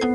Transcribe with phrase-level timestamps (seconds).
[0.00, 0.06] 各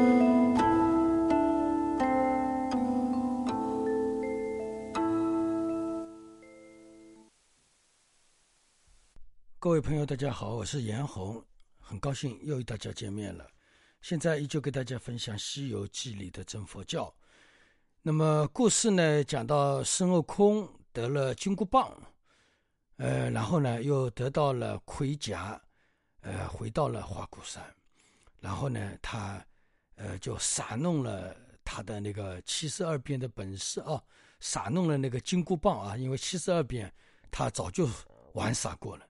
[9.69, 11.43] 位朋友，大家好，我是严红。
[11.79, 13.47] 很高兴又与大家见面了。
[14.01, 17.13] 现在依旧给大家分享《西游记》里的真佛教。
[18.01, 19.23] 那么故事呢？
[19.23, 21.95] 讲到孙悟空得了金箍棒，
[22.97, 25.61] 呃，然后呢又得到了盔甲，
[26.21, 27.63] 呃，回到了花果山。
[28.39, 29.45] 然后呢，他……
[29.95, 34.01] 呃就耍弄了他的那个七十二变的本事啊，
[34.39, 36.93] 耍弄了那个金箍棒啊，因为七十二变
[37.31, 37.89] 他早就
[38.33, 39.05] 玩耍过了。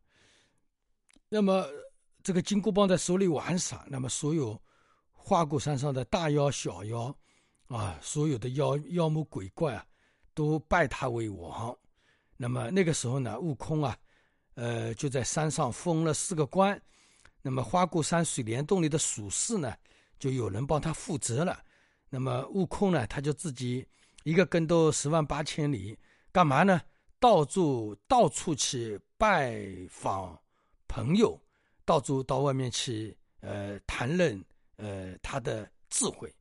[1.27, 1.67] 那么
[2.23, 4.59] 这个金箍棒在手里玩耍，那么所有
[5.11, 7.15] 花果山上的大妖小妖
[7.67, 9.85] 啊，所有的妖妖魔鬼怪啊，
[10.33, 11.75] 都拜他为王。
[12.37, 13.97] 那么那个时候呢，悟空啊，
[14.53, 16.79] 呃，就在山上封了四个官。
[17.41, 19.75] 那么花果山水帘洞里的属士呢，
[20.19, 21.59] 就有人帮他负责了。
[22.09, 23.85] 那么悟空呢，他就自己
[24.23, 25.97] 一个跟斗十万八千里，
[26.31, 26.81] 干嘛呢？
[27.19, 30.39] 到处到处去拜访。
[30.87, 31.37] 朋友
[31.83, 34.41] 到处到外面去，呃，谈论
[34.77, 36.33] 呃他的智慧。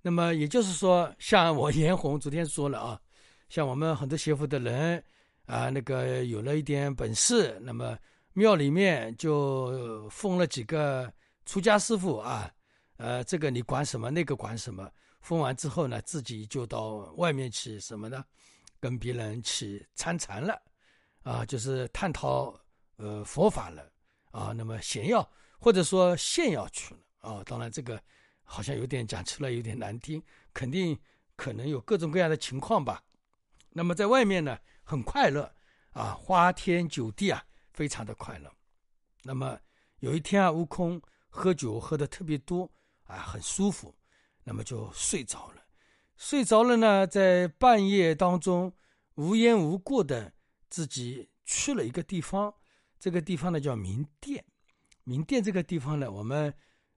[0.00, 3.00] 那么也就是说，像我严红昨天说了啊，
[3.48, 5.02] 像我们很多学佛的人
[5.46, 7.98] 啊，那个有了一点本事，那么
[8.32, 11.12] 庙里面就封了几个
[11.46, 12.48] 出家师傅啊，
[13.00, 14.90] 呃，这个你管什么，那个管什么。
[15.20, 18.22] 封完之后呢，自己就到外面去什么呢？
[18.78, 20.60] 跟别人去参禅了，
[21.22, 22.54] 啊，就是探讨。
[23.02, 23.90] 呃，佛法了
[24.30, 25.26] 啊，那么显要
[25.58, 27.98] 或者说现要去了啊，当然这个
[28.42, 30.94] 好像有点讲出来有点难听，肯定
[31.34, 33.02] 可能有各种各样的情况吧。
[33.70, 35.50] 那么在外面呢，很快乐
[35.92, 38.52] 啊，花天酒地啊，非常的快乐。
[39.22, 39.58] 那么
[40.00, 41.00] 有一天啊，悟空
[41.30, 42.70] 喝酒喝的特别多
[43.10, 43.94] 啊，很舒服，
[44.44, 45.62] 那么就睡着了。
[46.16, 48.72] 睡着了呢，在半夜当中
[49.14, 50.32] 无缘无故的
[50.68, 52.54] 自己去了一个地方。
[52.98, 54.44] 这个地方呢叫明殿，
[55.04, 56.54] 明殿这个地方呢，我们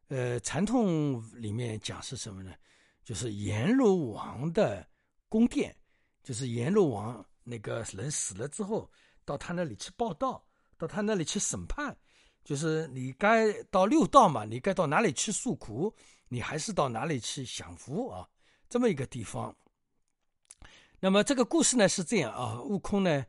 [0.10, 2.54] 呃传统里面讲是什么呢？
[3.06, 4.86] 就是阎罗王的
[5.30, 5.74] 宫殿，
[6.22, 8.92] 就是阎罗王那个人死了之后，
[9.24, 10.46] 到他那里去报道，
[10.78, 11.98] 到他那里去审判，
[12.44, 15.94] 就是你该到六道嘛，你该到哪里去诉苦，
[16.28, 18.28] 你还是到哪里去享福啊？
[18.70, 19.56] 这么一个地方。
[21.00, 23.26] 那么这个故事呢是这样啊，悟空呢。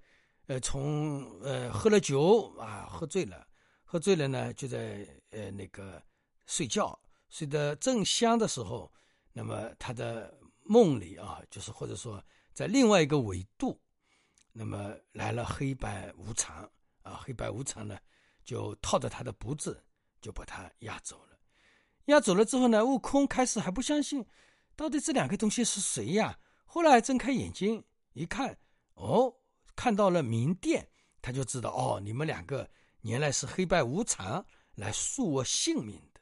[0.47, 3.47] 呃，从呃喝了酒啊，喝醉了，
[3.83, 6.03] 喝醉了呢，就在呃那个
[6.45, 6.99] 睡觉，
[7.31, 8.93] 睡得正香的时候，
[9.33, 13.81] 那么他的梦里啊，就是或者说在另外一个纬度，
[14.53, 16.71] 那么来了黑白无常
[17.01, 17.99] 啊，黑白无常呢，
[18.45, 19.83] 就套着他的脖子，
[20.21, 21.39] 就把他押走了。
[22.07, 24.25] 押走了之后呢，悟空开始还不相信，
[24.77, 26.39] 到底这两个东西是谁呀？
[26.67, 28.59] 后来睁开眼睛一看，
[28.95, 29.35] 哦。
[29.77, 30.89] 看到了明殿，
[31.21, 36.21] 他就知道哦，你们两个原来是黑白无常来诉我性命的。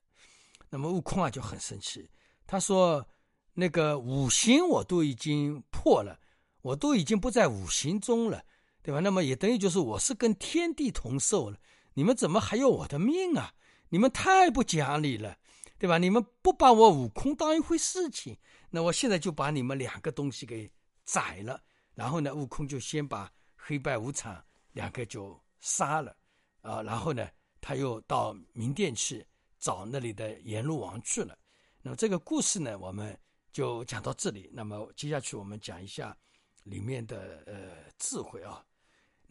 [0.71, 2.09] 那么悟空啊就很生气，
[2.47, 3.07] 他说
[3.53, 6.19] ：“那个五行我都已经破了，
[6.63, 8.43] 我都已经不在五行中了，
[8.81, 9.01] 对吧？
[9.01, 11.59] 那么也等于就是我是跟天地同寿了，
[11.95, 13.55] 你们怎么还要我的命啊？
[13.89, 15.39] 你们太不讲理了，
[15.79, 15.99] 对吧？
[15.99, 18.39] 你们不把我悟空当一回事情，
[18.71, 20.71] 那我现在就把你们两个东西给
[21.05, 21.63] 宰了。
[21.95, 23.33] 然后呢，悟空就先把。
[23.65, 26.17] 黑白无常两个就杀了，
[26.63, 27.29] 啊，然后呢，
[27.61, 29.25] 他又到明殿去
[29.61, 31.39] 找那里的阎罗王去了。
[31.81, 33.17] 那么这个故事呢，我们
[33.53, 34.51] 就讲到这里。
[34.53, 36.17] 那么接下去我们讲一下
[36.65, 38.67] 里面的呃智慧啊。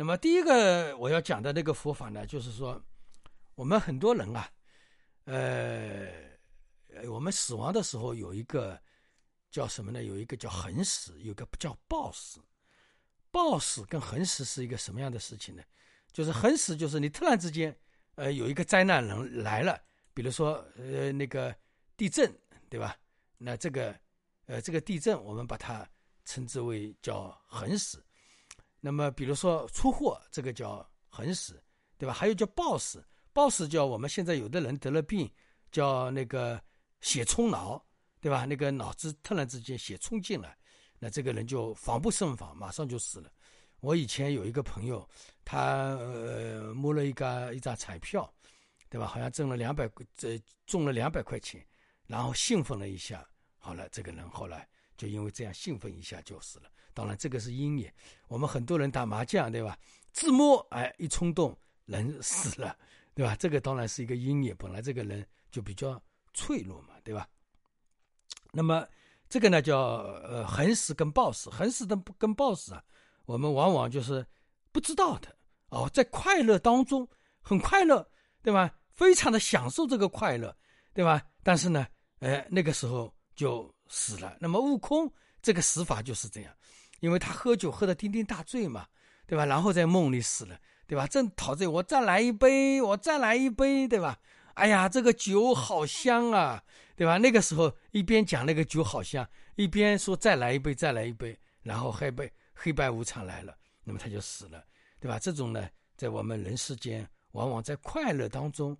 [0.01, 2.83] 那么第一个我要讲的那个佛法呢，就是说
[3.53, 4.51] 我们很多人啊，
[5.25, 6.11] 呃，
[7.07, 8.81] 我们死亡的时候有一个
[9.51, 10.03] 叫什么呢？
[10.03, 12.41] 有一个叫横死，有个不叫暴死。
[13.29, 15.61] 暴死跟横死是一个什么样的事情呢？
[16.11, 17.77] 就是横死，就是你突然之间，
[18.15, 19.79] 呃，有一个灾难人来了，
[20.15, 21.55] 比如说，呃，那个
[21.95, 22.35] 地震，
[22.71, 22.97] 对吧？
[23.37, 23.95] 那这个，
[24.47, 25.87] 呃，这个地震我们把它
[26.25, 28.03] 称之为叫横死。
[28.83, 31.63] 那么，比如说出货，这个叫横死，
[31.97, 32.13] 对吧？
[32.13, 35.31] 还有叫暴死，暴死叫我们现在有的人得了病，
[35.71, 36.59] 叫那个
[36.99, 37.79] 血冲脑，
[38.19, 38.43] 对吧？
[38.43, 40.57] 那个脑子突然之间血冲进来。
[40.97, 43.31] 那这个人就防不胜防，马上就死了。
[43.81, 45.07] 我以前有一个朋友，
[45.45, 48.31] 他呃摸了一个一张彩票，
[48.89, 49.07] 对吧？
[49.07, 51.63] 好像中了两百，这中了两百块钱，
[52.07, 53.27] 然后兴奋了一下，
[53.57, 54.67] 好了，这个人后来
[55.01, 56.65] 就因为这样兴奋一下就死了。
[56.93, 57.91] 当然，这个是阴也。
[58.27, 59.75] 我们很多人打麻将，对吧？
[60.11, 62.77] 自摸，哎，一冲动人死了，
[63.15, 63.35] 对吧？
[63.35, 64.53] 这个当然是一个阴也。
[64.53, 65.99] 本来这个人就比较
[66.35, 67.27] 脆弱嘛，对吧？
[68.51, 68.87] 那么。
[69.27, 72.83] 这个呢叫呃横死跟暴死，横死的跟暴死啊，
[73.23, 74.27] 我们往往就是
[74.73, 75.33] 不知道的
[75.69, 77.07] 哦，在快乐当中
[77.39, 78.05] 很快乐，
[78.43, 78.69] 对吧？
[78.91, 80.53] 非常的享受这个快乐，
[80.93, 81.23] 对吧？
[81.43, 81.87] 但是呢，
[82.19, 84.37] 哎，那个时候就死了。
[84.39, 85.11] 那么悟空
[85.41, 86.53] 这个死法就是这样，
[87.01, 88.87] 因为他喝酒喝得酩酊大醉嘛，
[89.27, 89.45] 对吧？
[89.45, 90.57] 然后在梦里死了，
[90.87, 91.05] 对吧？
[91.05, 94.17] 正陶醉，我再来一杯，我再来一杯，对吧？
[94.53, 96.63] 哎呀，这个酒好香啊，
[96.95, 97.17] 对吧？
[97.17, 104.63] 那个时候一边讲那个酒好香，一边说再来一杯，再来一杯，然后黑白黑白无常来了，那么他就死了，
[104.99, 105.19] 对吧？
[105.19, 107.07] 这种呢，在我们人世间。
[107.33, 108.77] 往往在快乐当中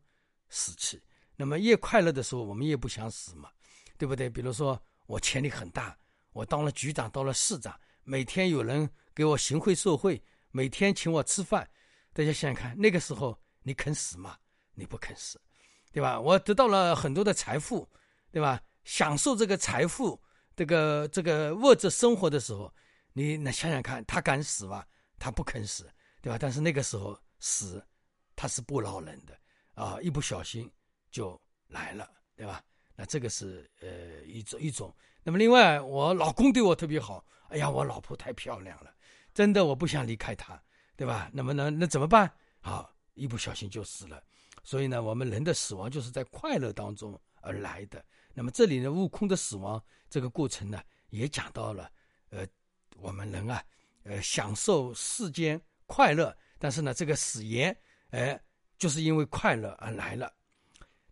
[0.50, 1.02] 死去，
[1.38, 3.50] 那么越快乐的时候，我们越不想死嘛，
[3.98, 4.30] 对不对？
[4.30, 4.78] 比如说
[5.12, 5.98] 我潜力很大，
[6.32, 11.70] 我当了局长，当了市长，每天有人给我行贿受贿，每天请我吃饭，
[12.14, 14.38] 大家想想看，那个时候你肯死吗？
[14.74, 15.38] 你不肯死，
[15.92, 16.18] 对吧？
[16.18, 17.86] 我得到了很多的财富，
[18.32, 18.62] 对吧？
[18.86, 20.18] 享受这个财富，
[20.56, 22.74] 这个这个物质生活的时候，
[23.12, 24.82] 你那想想看，他敢死吗？
[25.20, 25.92] 他不肯死，
[26.22, 26.38] 对吧？
[26.40, 27.86] 但是那个时候死。
[28.34, 29.38] 他是不饶人的
[29.76, 30.72] 啊，一不小心
[31.12, 32.64] 就来了，对吧？
[32.96, 34.94] 那这个是呃一种一种。
[35.24, 38.94] 那么另外，我老公对我特别好，哎呀，我老婆太漂亮了，
[39.34, 40.62] 真的我不想离开她，
[40.96, 41.30] 对吧？
[41.34, 42.32] 那么呢，那怎么办？
[42.60, 44.24] 好，一不小心就死了。
[44.64, 48.04] 所以呢，我们人的死亡就是在快乐当中而来的。
[48.34, 51.92] 那么这里呢，悟空的死亡这个过程呢，也讲到了，
[52.30, 52.46] 呃，
[52.98, 53.64] 我们人啊，
[54.04, 57.76] 呃，享受世间快乐，但是呢，这个死言。
[58.10, 58.40] 哎，
[58.78, 60.32] 就是因为快乐而来了。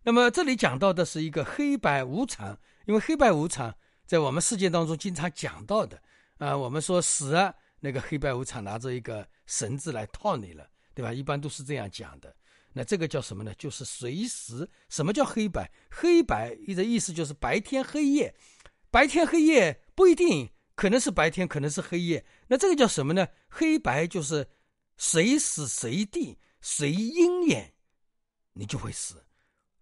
[0.02, 3.74] 那么这里讲到的是一个黑白无常，因为黑白无常
[4.06, 6.00] 在我们世界当中经常讲到的
[6.38, 6.56] 啊。
[6.56, 11.12] 我们说死啊，那个黑白无常拿着一个绳子来套你了，对吧？
[11.12, 12.34] 一般都是这样讲的。
[12.72, 13.52] 那这个叫什么呢？
[13.58, 14.68] 就是随时。
[14.88, 15.70] 什么叫黑白？
[15.90, 18.34] 黑白的意思就是白天黑夜，
[18.90, 22.24] 白天黑夜不一定，可能是白天，可能是黑夜。
[22.46, 23.26] 那这个叫什么呢？
[23.48, 24.48] 黑白就是
[24.96, 26.38] 随时随地。
[26.62, 27.72] 随因缘，
[28.52, 29.24] 你就会死。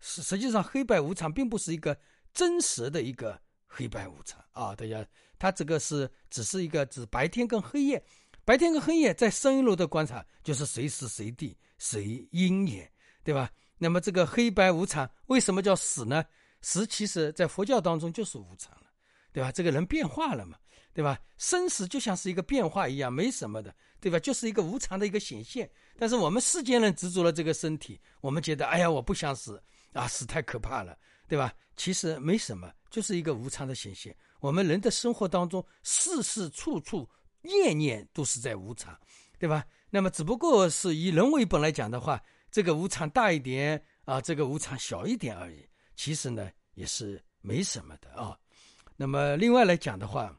[0.01, 1.99] 实实际上，黑白无常并不是一个
[2.33, 4.75] 真实的一个黑白无常啊！
[4.75, 5.07] 大家，
[5.39, 8.03] 它这个是只是一个指白天跟黑夜，
[8.45, 12.91] 白天跟黑夜在深一楼的观察就是随时随地随阴缘，
[13.23, 13.51] 对吧？
[13.77, 16.25] 那么这个黑白无常为什么叫死呢？
[16.61, 18.87] 死其实在佛教当中就是无常了，
[19.33, 19.53] 对吧？
[19.53, 20.57] 这个人变化了嘛，
[20.93, 21.19] 对吧？
[21.37, 23.75] 生死就像是一个变化一样，没什么的。
[24.01, 24.17] 对吧？
[24.21, 25.69] 就是一个无常的一个显现。
[25.99, 29.61] 但是我们世间人执着了这个身体，我们觉得，哎呀，我不想死
[29.99, 30.97] 啊，死太可怕了，
[31.27, 31.53] 对吧？
[31.77, 34.17] 其实没什么，就是一个无常的显现。
[34.41, 37.09] 我们人的生活当中，事事处处
[37.43, 38.99] 念念都是在无常，
[39.39, 39.65] 对吧？
[39.91, 45.69] 那么只不过是以人为本来讲的话，这个无常大一点啊，这个无常小一点而已。
[45.97, 48.39] 其实呢，也是没什么的啊。
[48.97, 50.39] 那么另外来讲的话，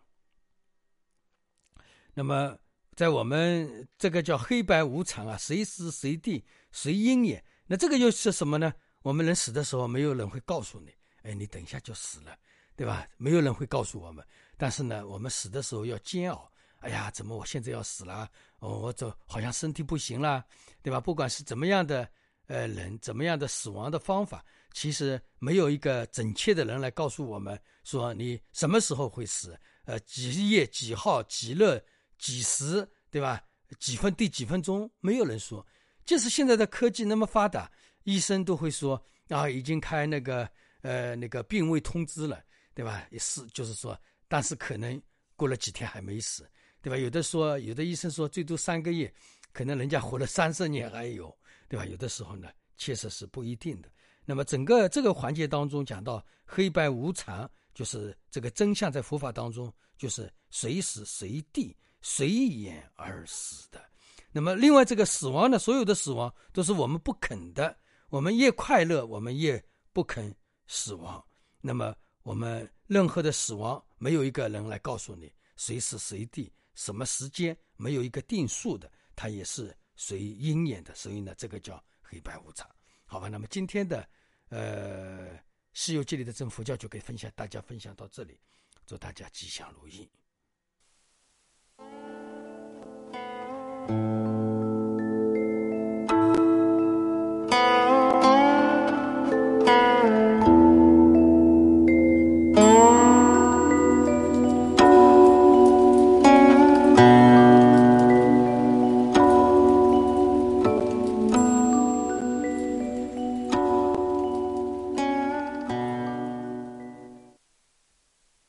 [2.14, 2.58] 那么。
[2.96, 7.42] 在我们这个叫黑白无常啊，随时随地随因也。
[7.66, 8.74] 那这个又是什么呢？
[9.02, 12.38] 我们人死的时候，没有人会告诉你，哎，你等一下就死了，
[12.76, 13.08] 对吧？
[13.18, 14.26] 没有人会告诉我们。
[14.58, 16.52] 但是呢，我们死的时候要煎熬。
[16.80, 18.30] 哎呀，怎么我现在要死了？
[18.60, 20.46] 哦，我这好像身体不行了，
[20.82, 21.00] 对吧？
[21.00, 22.10] 不管是怎么样的
[22.48, 31.84] 呃人，怎么样的死亡的方法，其实没有一个准确的人来告诉我们说你什么时候会死，呃，几月几号几日。
[32.22, 33.42] 几时对吧？
[33.80, 34.92] 几分第几分钟？
[35.00, 35.66] 没有人说。
[36.06, 37.72] 就是现在的科技那么发达，
[38.04, 40.50] 医生都会说啊，已经开那个
[40.82, 43.06] 呃那个病危通知了，对吧？
[43.12, 45.02] 也是就是说，但是可能
[45.36, 46.50] 过了几天还没死，
[46.82, 46.98] 对吧？
[46.98, 49.14] 有的说，有的医生说最多三个月，
[49.52, 51.36] 可能人家活了三十年还有，
[51.68, 51.86] 对吧？
[51.86, 53.90] 有的时候呢，确实是不一定的。
[54.26, 61.76] 那么整个这个环节当中讲到黑白无常，就是这个真相在佛法当中就是随时随地。
[62.02, 63.84] 随缘而死的，
[64.32, 65.60] 那么另外这个死亡呢？
[65.60, 67.78] 所有的死亡都是我们不肯的。
[68.10, 69.64] 我们越快乐，我们越
[69.94, 70.36] 不肯
[70.66, 71.24] 死亡。
[71.62, 80.96] 那么我们任何的死亡，没有一个人来告诉你随时随地什么时间，没有一个定数的，它也是随因缘的。
[80.96, 82.68] 所以呢，这个叫黑白无常，
[83.06, 83.28] 好吧？
[83.30, 84.10] 那么今天的
[84.50, 85.36] 呃
[85.74, 88.40] 《西游记》里的真佛教就可以分享，大家分享到这里，
[88.88, 90.10] 祝大家吉祥如意。